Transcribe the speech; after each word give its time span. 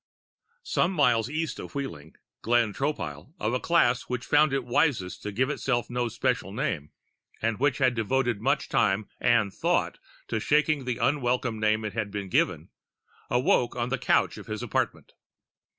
Some 0.63 0.93
miles 0.93 1.29
east 1.29 1.59
of 1.59 1.75
Wheeling, 1.75 2.15
Glenn 2.41 2.73
Tropile 2.73 3.35
of 3.37 3.53
a 3.53 3.59
class 3.59 4.09
which 4.09 4.25
found 4.25 4.51
it 4.51 4.65
wisest 4.65 5.21
to 5.21 5.31
give 5.31 5.51
itself 5.51 5.91
no 5.91 6.07
special 6.07 6.51
name, 6.51 6.89
and 7.39 7.59
which 7.59 7.77
had 7.77 7.93
devoted 7.93 8.41
much 8.41 8.67
time 8.67 9.07
and 9.19 9.53
thought 9.53 9.99
to 10.29 10.39
shaking 10.39 10.85
the 10.85 10.97
unwelcome 10.97 11.59
name 11.59 11.85
it 11.85 11.93
had 11.93 12.09
been 12.09 12.29
given 12.29 12.69
awoke 13.29 13.75
on 13.75 13.89
the 13.89 13.99
couch 13.99 14.39
of 14.39 14.47
his 14.47 14.63
apartment. 14.63 15.13